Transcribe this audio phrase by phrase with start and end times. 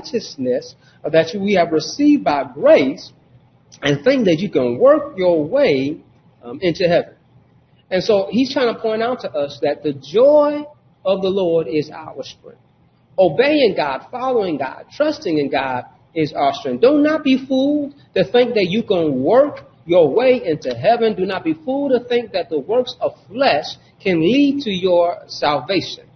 [0.00, 0.74] righteousness
[1.04, 3.12] that we have received by grace
[3.82, 6.00] and think that you can work your way
[6.42, 7.14] um, into heaven.
[7.90, 10.64] And so he's trying to point out to us that the joy
[11.04, 12.58] of the Lord is our strength.
[13.18, 15.84] Obeying God, following God, trusting in God
[16.14, 16.82] is our strength.
[16.82, 21.16] Do not be fooled to think that you can work your way into heaven.
[21.16, 23.66] Do not be fooled to think that the works of flesh
[24.02, 26.06] can lead to your salvation.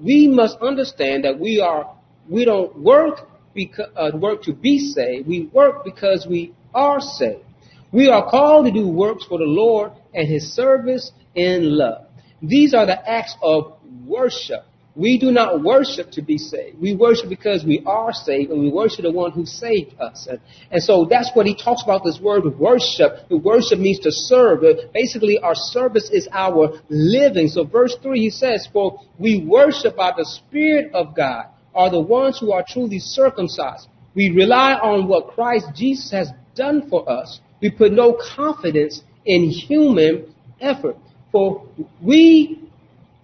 [0.00, 1.97] We must understand that we are
[2.28, 5.26] we don't work because, uh, work to be saved.
[5.26, 7.44] We work because we are saved.
[7.92, 12.06] We are called to do works for the Lord and His service in love.
[12.42, 13.74] These are the acts of
[14.06, 14.64] worship.
[14.98, 16.80] We do not worship to be saved.
[16.80, 20.26] We worship because we are saved and we worship the one who saved us.
[20.28, 20.40] And,
[20.72, 23.28] and so that's what he talks about this word worship.
[23.28, 24.64] The worship means to serve.
[24.92, 27.46] Basically, our service is our living.
[27.46, 31.44] So verse 3, he says, For we worship by the Spirit of God,
[31.78, 33.86] are the ones who are truly circumcised.
[34.16, 37.40] We rely on what Christ Jesus has done for us.
[37.62, 40.96] We put no confidence in human effort.
[41.30, 41.64] For
[42.02, 42.68] we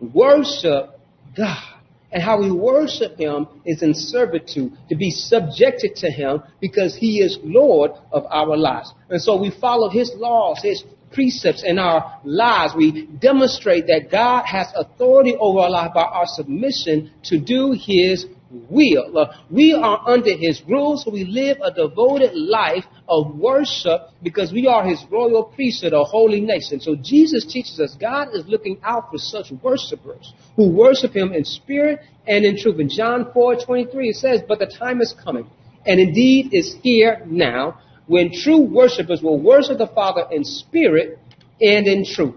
[0.00, 0.91] worship
[1.36, 1.64] God.
[2.12, 7.20] And how we worship Him is in servitude, to be subjected to Him because He
[7.20, 8.94] is Lord of our lives.
[9.10, 12.75] And so we follow His laws, His precepts in our lives.
[12.77, 18.27] We demonstrate that God has authority over our life by our submission to do His
[18.70, 19.19] will.
[19.19, 24.52] Uh, we are under his rule, so we live a devoted life of worship because
[24.52, 26.80] we are his royal priesthood, a holy nation.
[26.80, 31.44] So Jesus teaches us God is looking out for such worshipers who worship him in
[31.44, 32.80] spirit and in truth.
[32.80, 35.48] In John 4 23, it says, But the time is coming,
[35.86, 41.19] and indeed is here now, when true worshipers will worship the Father in spirit
[41.60, 42.34] and in truth.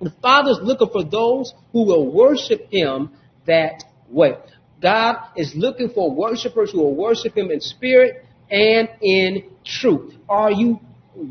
[0.00, 3.10] The Father is looking for those who will worship him
[3.46, 4.34] that way.
[4.80, 10.14] God is looking for worshipers who will worship Him in spirit and in truth.
[10.28, 10.80] Are you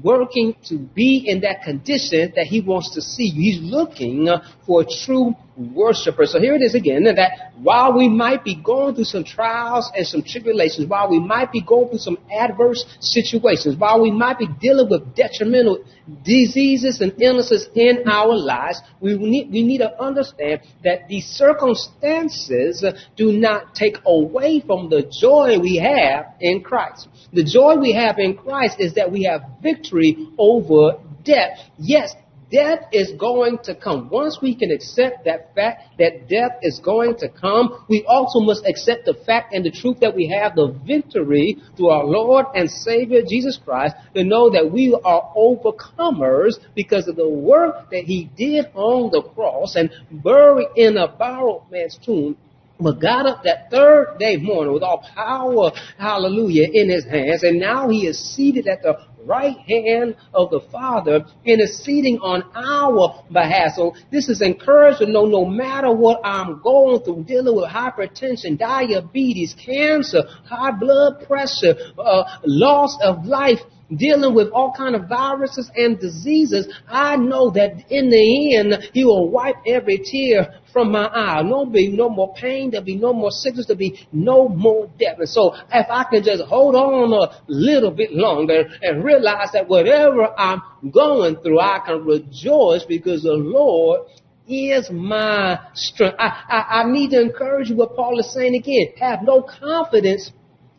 [0.04, 3.42] working to be in that condition that He wants to see you?
[3.42, 4.30] He's looking
[4.66, 6.26] for true worshiper.
[6.26, 10.08] So here it is again that while we might be going through some trials and
[10.08, 14.48] some tribulations, while we might be going through some adverse situations, while we might be
[14.60, 15.84] dealing with detrimental
[16.24, 22.84] diseases and illnesses in our lives, we need, we need to understand that these circumstances
[22.84, 27.08] uh, do not take away from the joy we have in Christ.
[27.34, 31.60] The joy we have in Christ is that we have victory over death.
[31.78, 32.14] Yes,
[32.52, 34.10] death is going to come.
[34.10, 38.66] Once we can accept that fact that death is going to come, we also must
[38.66, 42.70] accept the fact and the truth that we have the victory through our Lord and
[42.70, 48.30] Savior Jesus Christ to know that we are overcomers because of the work that He
[48.38, 52.38] did on the cross and buried in a borrowed man's tomb
[52.80, 57.60] but got up that third day morning with all power, hallelujah, in his hands, and
[57.60, 63.74] now he is seated at the right hand of the Father, interceding on our behalf.
[63.76, 68.58] So this is encouraged to know no matter what I'm going through, dealing with hypertension,
[68.58, 73.60] diabetes, cancer, high blood pressure, uh, loss of life,
[73.96, 79.04] dealing with all kind of viruses and diseases, I know that in the end, He
[79.04, 81.42] will wipe every tear from my eye.
[81.44, 82.72] No be no more pain.
[82.72, 83.66] There'll be no more sickness.
[83.66, 85.18] There'll be no more death.
[85.20, 89.68] And so if I can just hold on a little bit longer and realize that
[89.68, 90.62] whatever I'm
[90.92, 94.02] going through, I can rejoice because the Lord
[94.48, 96.16] is my strength.
[96.20, 98.94] I, I, I need to encourage you what Paul is saying again.
[99.00, 100.32] Have no confidence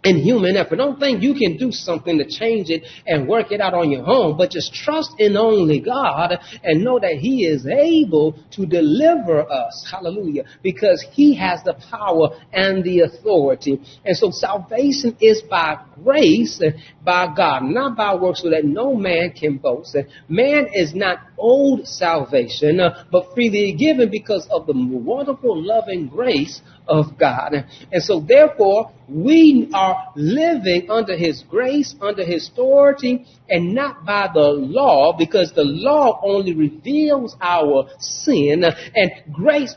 [0.03, 0.77] in human effort.
[0.77, 4.06] Don't think you can do something to change it and work it out on your
[4.06, 9.43] own, but just trust in only God and know that He is able to deliver
[9.50, 9.87] us.
[9.91, 10.44] Hallelujah.
[10.62, 13.81] Because He has the power and the authority.
[14.05, 16.62] And so salvation is by grace,
[17.05, 19.97] by God, not by works, so that no man can boast.
[20.28, 26.62] Man is not owed salvation, uh, but freely given because of the wonderful loving grace
[26.91, 27.55] of God.
[27.93, 34.29] And so therefore, we are living under His grace, under His authority, and not by
[34.35, 39.75] the law, because the law only reveals our sin, and grace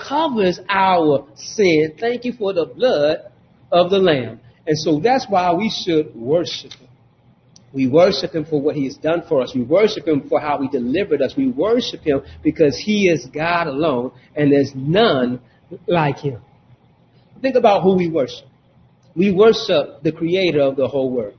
[0.00, 1.94] covers our sin.
[1.98, 3.18] Thank you for the blood
[3.70, 4.40] of the Lamb.
[4.66, 6.88] And so that's why we should worship Him.
[7.72, 9.54] We worship Him for what He has done for us.
[9.54, 11.36] We worship Him for how He delivered us.
[11.36, 15.40] We worship Him because He is God alone, and there's none
[15.86, 16.40] like Him.
[17.40, 18.46] Think about who we worship.
[19.14, 21.36] We worship the creator of the whole world.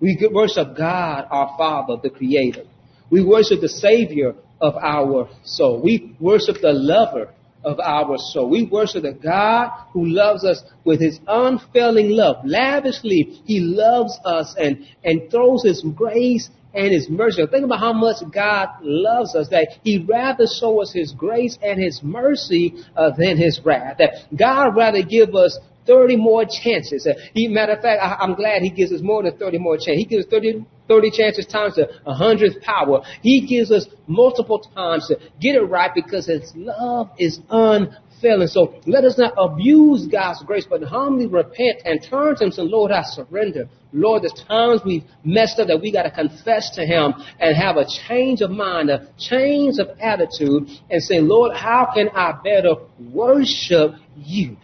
[0.00, 2.64] We worship God, our Father, the creator.
[3.10, 5.80] We worship the Savior of our soul.
[5.82, 7.32] We worship the lover
[7.62, 8.48] of our soul.
[8.48, 12.44] We worship the God who loves us with his unfailing love.
[12.44, 17.44] Lavishly, he loves us and, and throws his grace and his mercy.
[17.50, 21.80] Think about how much God loves us, that he'd rather show us his grace and
[21.80, 23.96] his mercy uh, than his wrath.
[23.98, 27.06] That God rather give us 30 more chances.
[27.06, 29.76] Uh, he, matter of fact, I, am glad he gives us more than 30 more
[29.76, 29.96] chances.
[29.96, 33.02] He gives us 30, 30 chances times a, a hundredth power.
[33.22, 37.96] He gives us multiple times to get it right because his love is unfailing.
[38.20, 42.54] So let us not abuse God's grace, but humbly repent and turn to him and
[42.54, 43.68] say, Lord, I surrender.
[43.92, 47.76] Lord, there's times we've messed up that we got to confess to him and have
[47.76, 52.74] a change of mind, a change of attitude and say, Lord, how can I better
[53.12, 54.56] worship you?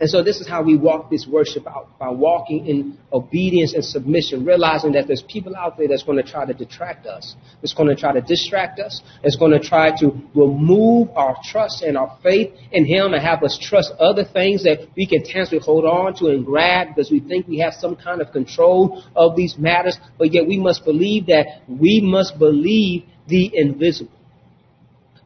[0.00, 3.84] And so this is how we walk this worship out by walking in obedience and
[3.84, 7.36] submission, realizing that there's people out there that's going to try to detract us.
[7.60, 9.02] that's going to try to distract us.
[9.22, 13.42] that's going to try to remove our trust and our faith in Him and have
[13.42, 17.20] us trust other things that we can tangibly hold on to and grab because we
[17.20, 19.98] think we have some kind of control of these matters.
[20.18, 24.19] But yet we must believe that we must believe the invisible.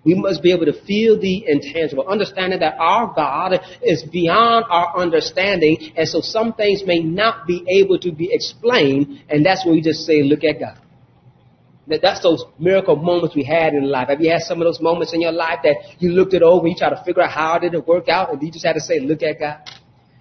[0.05, 4.99] We must be able to feel the intangible, understanding that our God is beyond our
[4.99, 9.75] understanding, and so some things may not be able to be explained, and that's when
[9.75, 10.79] we just say, look at God.
[11.87, 14.09] That's those miracle moments we had in life.
[14.09, 16.67] Have you had some of those moments in your life that you looked it over,
[16.67, 18.75] and you try to figure out how did it work out, and you just had
[18.75, 19.59] to say, look at God?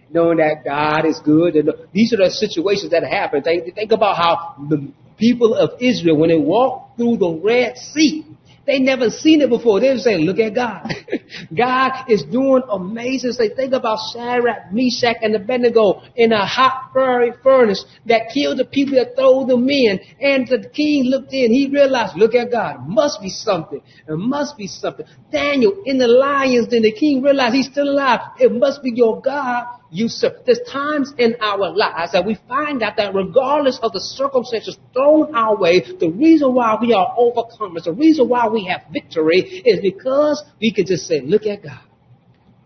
[0.10, 1.56] Knowing that God is good.
[1.56, 3.42] And these are the situations that happen.
[3.42, 8.26] Think, think about how the people of Israel, when they walked through the Red Sea,
[8.66, 9.80] they never seen it before.
[9.80, 10.90] They say, look at God.
[11.56, 13.54] God is doing amazing things.
[13.56, 18.96] Think about Shadrach, Meshach, and Abednego in a hot fiery furnace that killed the people
[18.96, 20.00] that threw them in.
[20.22, 21.52] And the king looked in.
[21.52, 22.88] He realized, look at God.
[22.88, 23.82] Must be something.
[24.08, 25.06] It must be something.
[25.32, 28.22] Daniel in the lions, then the king realized he's still alive.
[28.40, 30.46] It must be your God usurp.
[30.46, 35.36] There's times in our lives that we find out that regardless of the circumstances thrown
[35.36, 39.80] our way, the reason why we are overcomers, the reason why we have victory is
[39.82, 41.82] because we can just say, look at God.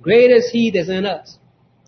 [0.01, 1.37] Greater is He that's in us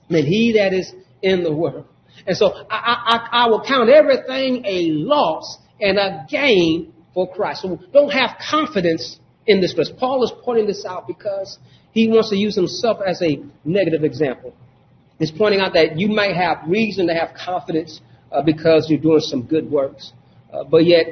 [0.10, 1.86] than He that is in the world.
[2.28, 7.62] And so I, I, I will count everything a loss and a gain for Christ.
[7.62, 9.92] So don't have confidence in this verse.
[9.98, 11.58] Paul is pointing this out because
[11.92, 14.54] he wants to use himself as a negative example
[15.20, 18.02] is pointing out that you might have reason to have confidence
[18.32, 20.14] uh, because you're doing some good works.
[20.52, 21.06] Uh, but yet,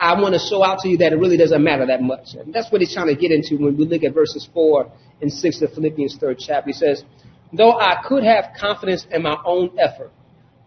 [0.00, 2.34] I want to show out to you that it really doesn't matter that much.
[2.34, 4.90] And that's what he's trying to get into when we look at verses 4
[5.20, 6.68] and 6 of Philippians 3rd chapter.
[6.68, 7.02] He says,
[7.52, 10.12] Though I could have confidence in my own effort,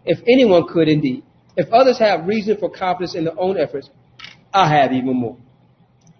[0.04, 1.22] if anyone could indeed,
[1.56, 3.88] if others have reason for confidence in their own efforts,
[4.52, 5.36] I have even more.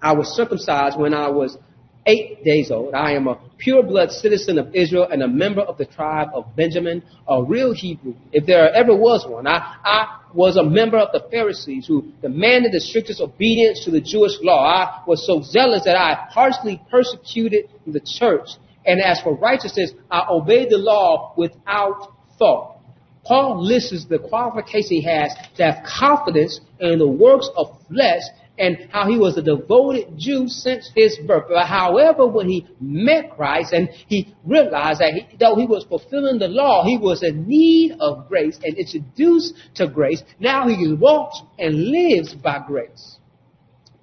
[0.00, 1.58] I was circumcised when I was
[2.06, 2.94] eight days old.
[2.94, 6.56] I am a pure blood citizen of Israel and a member of the tribe of
[6.56, 9.46] Benjamin, a real Hebrew, if there ever was one.
[9.46, 14.00] I, I was a member of the Pharisees who demanded the strictest obedience to the
[14.00, 14.64] Jewish law.
[14.64, 18.48] I was so zealous that I harshly persecuted the church.
[18.84, 22.78] And as for righteousness, I obeyed the law without thought.
[23.24, 28.22] Paul lists the qualification he has to have confidence in the works of flesh
[28.58, 31.44] and how he was a devoted Jew since his birth.
[31.48, 36.38] But however, when he met Christ and he realized that he, though he was fulfilling
[36.38, 40.22] the law, he was in need of grace and introduced to grace.
[40.38, 43.16] Now he walks and lives by grace.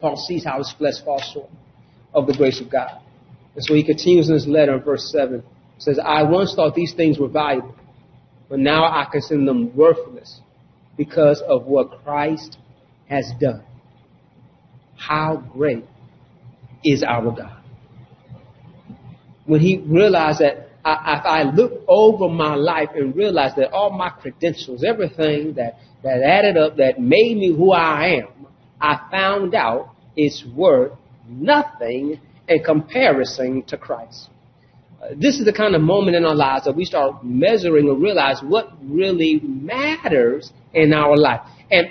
[0.01, 1.50] Paul sees how his flesh falls short
[2.13, 3.01] of the grace of God.
[3.55, 5.43] And so he continues in his letter in verse 7.
[5.77, 7.75] says, I once thought these things were valuable,
[8.50, 10.39] but now I consider them worthless
[10.97, 12.57] because of what Christ
[13.07, 13.63] has done
[15.00, 15.86] how great
[16.84, 17.62] is our God.
[19.46, 23.91] When he realized that I, if I look over my life and realize that all
[23.91, 28.48] my credentials, everything that, that added up, that made me who I am,
[28.79, 30.94] I found out it's worth
[31.27, 34.29] nothing in comparison to Christ.
[35.01, 38.01] Uh, this is the kind of moment in our lives that we start measuring and
[38.01, 41.41] realize what really matters in our life.
[41.72, 41.88] And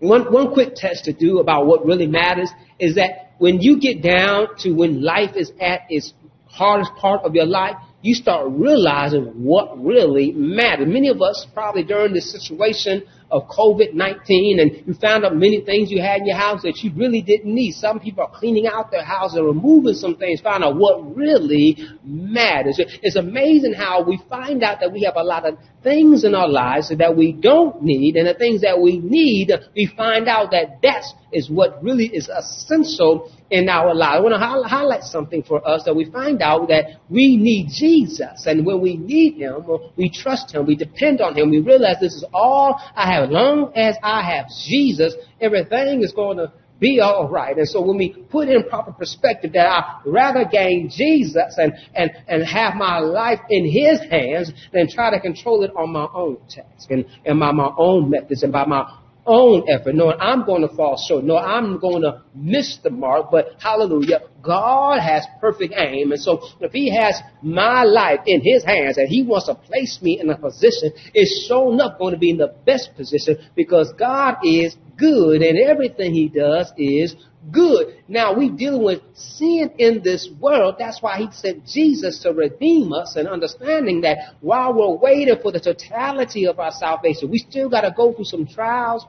[0.00, 4.02] one, one quick test to do about what really matters is that when you get
[4.02, 6.12] down to when life is at its
[6.46, 10.86] hardest part of your life, you start realizing what really matters.
[10.88, 15.90] Many of us probably during this situation of COVID-19 and you found out many things
[15.90, 17.72] you had in your house that you really didn't need.
[17.72, 21.76] Some people are cleaning out their house and removing some things, find out what really
[22.04, 22.76] matters.
[22.78, 26.48] It's amazing how we find out that we have a lot of things in our
[26.48, 30.80] lives that we don't need and the things that we need, we find out that
[30.82, 34.14] that is what really is essential in our life.
[34.14, 38.46] I want to highlight something for us that we find out that we need Jesus.
[38.46, 39.66] And when we need Him,
[39.96, 43.17] we trust Him, we depend on Him, we realize this is all I have.
[43.18, 47.56] As long as I have Jesus, everything is going to be all right.
[47.56, 52.10] And so when we put in proper perspective that I rather gain Jesus and, and,
[52.28, 56.38] and have my life in his hands than try to control it on my own
[56.48, 58.88] task and, and by my own methods and by my
[59.26, 63.30] own effort, knowing I'm going to fall short, no, I'm going to miss the mark,
[63.30, 66.12] but hallelujah, God has perfect aim.
[66.12, 69.98] And so if he has my life in his hands and he wants to place
[70.02, 73.92] me in a position, it's sure enough going to be in the best position because
[73.98, 77.14] God is good and everything he does is
[77.50, 77.96] good.
[78.08, 80.76] Now we dealing with sin in this world.
[80.78, 85.52] That's why he sent Jesus to redeem us and understanding that while we're waiting for
[85.52, 89.06] the totality of our salvation, we still got to go through some trials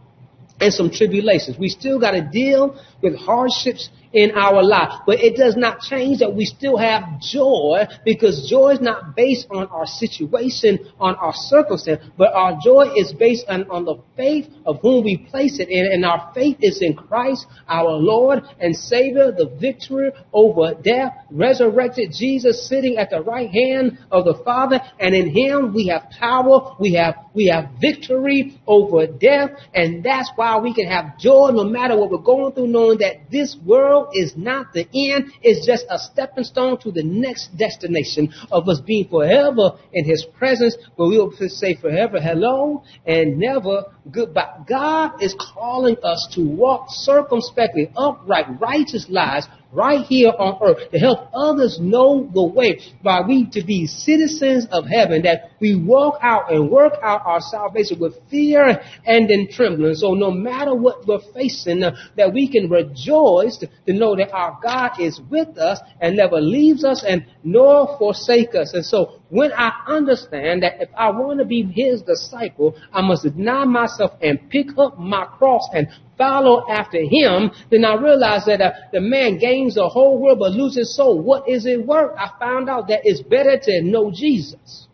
[0.61, 1.57] and some tribulations.
[1.57, 5.01] We still got to deal with hardships in our life.
[5.05, 9.47] But it does not change that we still have joy because joy is not based
[9.51, 14.47] on our situation, on our circumstance, but our joy is based on, on the faith
[14.65, 15.91] of whom we place it in.
[15.91, 22.13] And our faith is in Christ, our Lord and Savior, the victory over death, resurrected
[22.17, 24.79] Jesus sitting at the right hand of the Father.
[24.99, 29.51] And in Him we have power, we have, we have victory over death.
[29.73, 33.29] And that's why we can have joy no matter what we're going through, knowing that
[33.31, 35.31] this world world is not the end.
[35.41, 40.25] It's just a stepping stone to the next destination of us being forever in His
[40.37, 44.63] presence, where we will say forever hello and never goodbye.
[44.67, 50.97] God is calling us to walk circumspectly, upright, righteous lives right here on earth to
[50.97, 56.17] help others know the way by we to be citizens of heaven that we walk
[56.21, 59.93] out and work out our salvation with fear and in trembling.
[59.93, 64.31] So no matter what we're facing, uh, that we can rejoice to, to know that
[64.31, 68.73] our God is with us and never leaves us and nor forsake us.
[68.73, 73.23] And so when I understand that if I want to be his disciple, I must
[73.23, 75.87] deny myself and pick up my cross and
[76.19, 80.51] follow after him, then I realize that uh, the man gains the whole world but
[80.51, 81.19] loses soul.
[81.19, 82.15] What is it worth?
[82.15, 84.87] I found out that it's better to know Jesus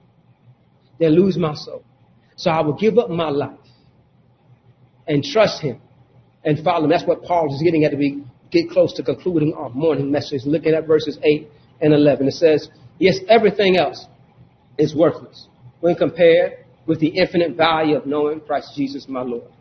[1.00, 1.84] than lose my soul.
[2.38, 3.58] So I will give up my life
[5.08, 5.82] and trust him
[6.44, 6.91] and follow him.
[6.91, 10.41] That's what Paul is getting at as we get close to concluding our morning message,
[10.46, 11.50] looking at verses 8
[11.82, 12.27] and 11.
[12.27, 14.05] It says, Yes, everything else
[14.77, 15.48] is worthless
[15.82, 19.51] when compared with the infinite value of knowing Christ Jesus my Lord.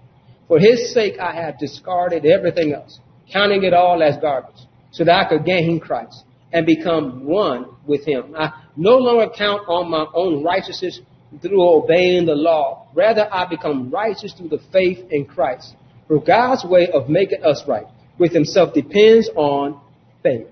[0.48, 2.98] For his sake I have discarded everything else,
[3.32, 4.60] counting it all as garbage,
[4.90, 8.34] so that I could gain Christ and become one with him.
[8.36, 11.00] I no longer count on my own righteousness
[11.40, 12.86] through obeying the law.
[12.94, 15.74] Rather, I become righteous through the faith in Christ.
[16.06, 17.86] For God's way of making us right
[18.18, 19.80] with himself depends on
[20.22, 20.46] faith.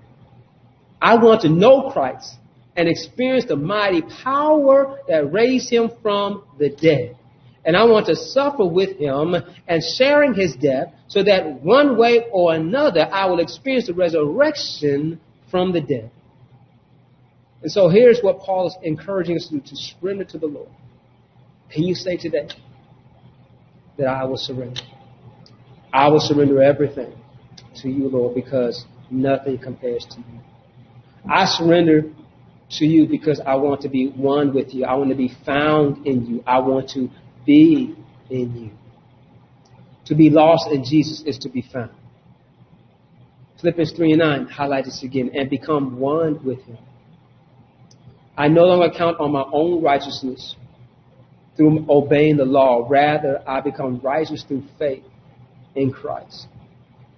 [1.01, 2.35] I want to know Christ
[2.75, 7.17] and experience the mighty power that raised him from the dead.
[7.65, 9.35] And I want to suffer with him
[9.67, 15.21] and sharing his death so that one way or another I will experience the resurrection
[15.49, 16.11] from the dead.
[17.61, 20.69] And so here's what Paul is encouraging us to do, to surrender to the Lord.
[21.71, 22.49] Can you say today
[23.97, 24.81] that I will surrender?
[25.93, 27.13] I will surrender everything
[27.81, 30.39] to you, Lord, because nothing compares to you.
[31.31, 32.11] I surrender
[32.71, 34.85] to you because I want to be one with you.
[34.85, 36.43] I want to be found in you.
[36.45, 37.09] I want to
[37.45, 37.95] be
[38.29, 38.71] in you.
[40.05, 41.91] To be lost in Jesus is to be found.
[43.61, 46.77] Philippians 3 and 9 highlight this again and become one with him.
[48.35, 50.55] I no longer count on my own righteousness
[51.55, 52.85] through obeying the law.
[52.89, 55.03] Rather, I become righteous through faith
[55.75, 56.47] in Christ.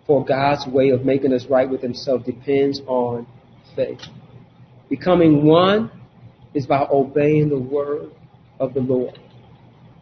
[0.06, 3.26] For God's way of making us right with himself depends on
[3.76, 4.02] faith.
[4.90, 5.90] Becoming one
[6.54, 8.12] is by obeying the word
[8.60, 9.20] of the Lord.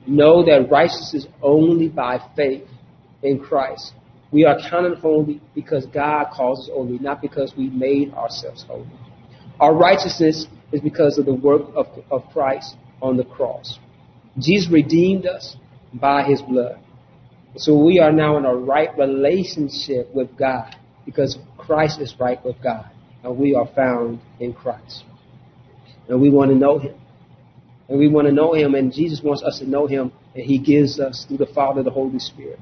[0.06, 2.68] Know that righteousness is only by faith
[3.22, 3.94] in Christ.
[4.32, 8.88] We are counted holy because God calls us holy, not because we made ourselves holy.
[9.60, 13.80] Our righteousness is because of the work of, of Christ on the cross.
[14.40, 15.56] Jesus redeemed us
[15.94, 16.80] by his blood.
[17.56, 22.56] So we are now in a right relationship with God because Christ is right with
[22.64, 22.90] God
[23.24, 25.04] and we are found in Christ.
[26.10, 26.96] And we want to know him.
[27.90, 30.58] And we want to know him, and Jesus wants us to know him, and he
[30.58, 32.60] gives us through the Father, the Holy Spirit.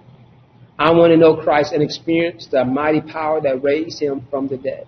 [0.79, 4.57] I want to know Christ and experience the mighty power that raised him from the
[4.57, 4.87] dead.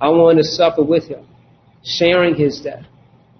[0.00, 1.26] I want to suffer with him,
[1.84, 2.84] sharing his death,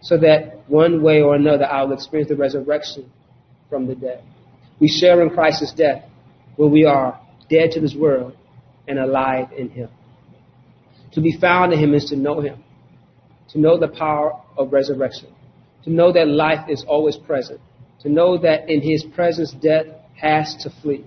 [0.02, 3.10] so that one way or another I will experience the resurrection
[3.70, 4.22] from the dead.
[4.80, 6.04] We share in Christ's death
[6.56, 8.36] where we are dead to this world
[8.86, 9.88] and alive in him.
[11.12, 12.62] To be found in him is to know him,
[13.50, 15.34] to know the power of resurrection,
[15.84, 17.60] to know that life is always present,
[18.00, 21.04] to know that in his presence death has to flee.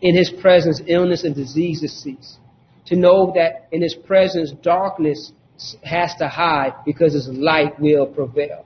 [0.00, 2.38] In his presence illness and diseases cease.
[2.86, 5.32] To know that in his presence darkness
[5.82, 8.64] has to hide because his light will prevail.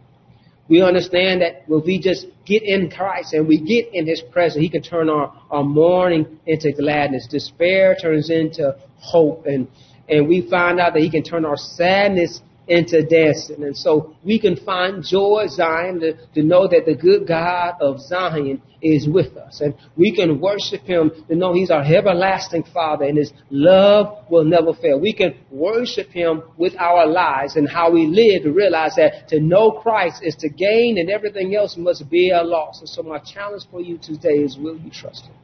[0.69, 4.63] We understand that when we just get in Christ and we get in His presence,
[4.63, 7.27] He can turn our, our mourning into gladness.
[7.27, 9.45] Despair turns into hope.
[9.47, 9.69] And,
[10.09, 13.65] and we find out that He can turn our sadness into dancing.
[13.65, 18.01] And so we can find joy, Zion, to, to know that the good God of
[18.01, 19.61] Zion is with us.
[19.61, 24.45] And we can worship Him to know He's our everlasting Father and His love will
[24.45, 25.01] never fail.
[25.01, 29.41] We can worship Him with our lives and how we live to realize that to
[29.41, 32.81] know Christ is to gain and everything else must be a loss.
[32.81, 35.35] And so my challenge for you today is will you trust Him?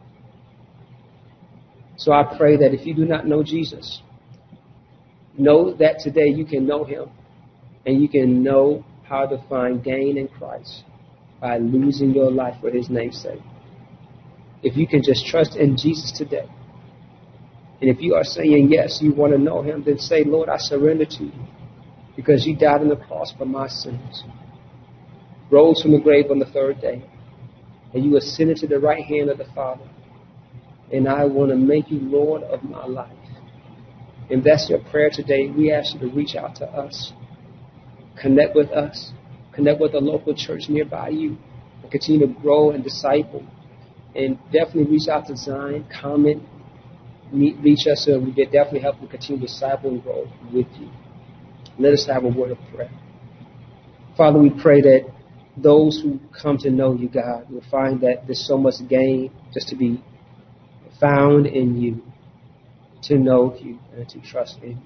[1.96, 4.02] So I pray that if you do not know Jesus,
[5.38, 7.08] Know that today you can know Him
[7.86, 10.82] and you can know how to find gain in Christ
[11.40, 13.40] by losing your life for His name's sake.
[14.62, 16.48] If you can just trust in Jesus today,
[17.80, 20.56] and if you are saying yes, you want to know Him, then say, Lord, I
[20.58, 21.46] surrender to you
[22.16, 24.24] because you died on the cross for my sins,
[25.52, 27.08] rose from the grave on the third day,
[27.94, 29.88] and you ascended to the right hand of the Father.
[30.92, 33.17] And I want to make you Lord of my life.
[34.30, 37.12] If that's your prayer today, we ask you to reach out to us,
[38.20, 39.12] connect with us,
[39.54, 41.38] connect with a local church nearby you,
[41.82, 43.44] and continue to grow and disciple.
[44.14, 46.42] And definitely reach out to Zion, comment,
[47.32, 50.66] meet, reach us, so we can definitely help you continue to disciple and grow with
[50.78, 50.90] you.
[51.78, 52.90] Let us have a word of prayer.
[54.16, 55.06] Father, we pray that
[55.56, 59.68] those who come to know you, God, will find that there's so much gain just
[59.68, 60.02] to be
[61.00, 62.02] found in you
[63.02, 64.76] to know you and to trust in you.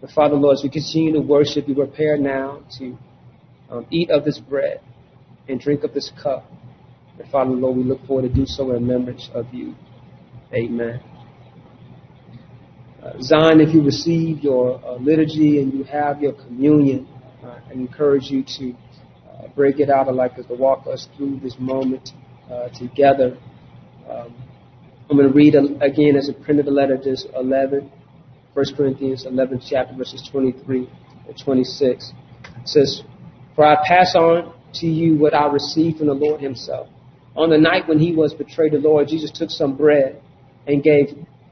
[0.00, 2.98] But Father, Lord, as we continue to worship, we prepare now to
[3.70, 4.80] um, eat of this bread
[5.48, 6.44] and drink of this cup.
[7.18, 9.74] And Father, Lord, we look forward to do so in remembrance of you.
[10.52, 11.00] Amen.
[13.02, 17.08] Uh, Zion, if you receive your uh, liturgy and you have your communion,
[17.42, 18.74] uh, I encourage you to
[19.28, 20.08] uh, break it out.
[20.08, 22.10] I'd like us to walk us through this moment
[22.50, 23.38] uh, together.
[24.08, 24.34] Um,
[25.10, 27.90] I'm going to read again as a printed letter, just 11,
[28.54, 30.88] 1 Corinthians 11 chapter, verses 23
[31.28, 32.12] and 26.
[32.62, 33.02] It says,
[33.54, 36.88] For I pass on to you what I received from the Lord himself.
[37.36, 40.22] On the night when he was betrayed, the Lord Jesus took some bread
[40.66, 41.08] and gave,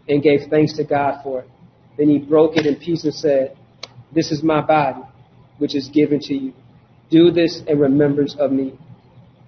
[0.09, 1.51] and gave thanks to God for it.
[1.99, 3.57] Then he broke it in pieces and said,
[4.15, 5.03] This is my body,
[5.59, 6.53] which is given to you.
[7.11, 8.79] Do this in remembrance of me.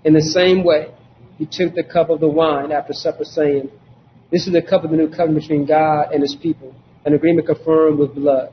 [0.04, 0.94] In the same way,
[1.38, 3.70] he took the cup of the wine after supper, saying,
[4.34, 7.46] this is the cup of the new covenant between God and his people, an agreement
[7.46, 8.52] confirmed with blood.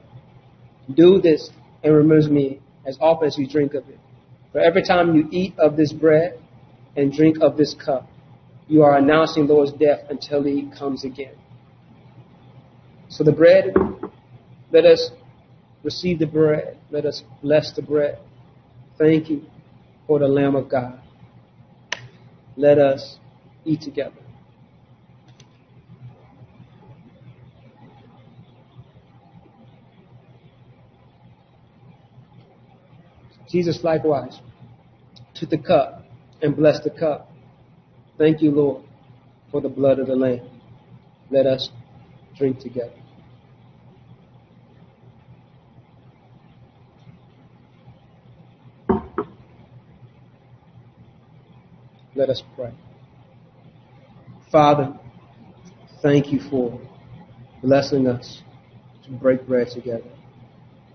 [0.94, 1.50] Do this
[1.84, 3.98] and remember me as often as you drink of it.
[4.52, 6.39] For every time you eat of this bread
[6.96, 8.08] and drink of this cup,
[8.67, 11.34] you are announcing the Lord's death until he comes again.
[13.10, 13.74] So the bread,
[14.72, 15.10] let us
[15.84, 16.78] receive the bread.
[16.91, 18.20] Let us bless the bread.
[19.00, 19.48] Thank you
[20.06, 21.02] for the Lamb of God.
[22.56, 23.17] Let us
[23.65, 24.22] eat together.
[33.52, 34.40] Jesus likewise
[35.36, 36.06] took the cup
[36.42, 37.30] and blessed the cup.
[38.18, 38.84] Thank you, Lord,
[39.52, 40.48] for the blood of the Lamb.
[41.30, 41.70] Let us
[42.38, 42.94] drink together.
[52.16, 52.74] Let us pray.
[54.52, 55.00] Father,
[56.02, 56.80] thank you for
[57.64, 58.42] blessing us
[59.06, 60.10] to break bread together.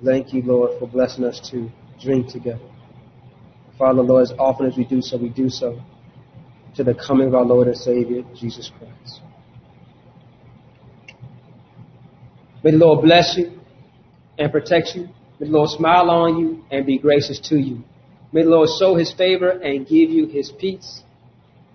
[0.05, 1.71] Thank you, Lord, for blessing us to
[2.03, 2.61] drink together.
[3.79, 5.81] Father, Lord, as often as we do so, we do so
[6.77, 9.21] to the coming of our Lord and Savior, Jesus Christ.
[12.63, 13.61] May the Lord bless you
[14.39, 15.09] and protect you.
[15.39, 17.83] May the Lord smile on you and be gracious to you.
[18.33, 21.03] May the Lord show his favor and give you his peace.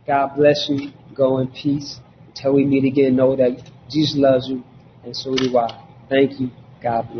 [0.06, 0.92] God bless you.
[1.16, 2.00] Go in peace.
[2.28, 4.64] Until we meet again, know that Jesus loves you,
[5.04, 5.88] and so do I.
[6.10, 6.50] Thank you.
[6.82, 7.20] God bless.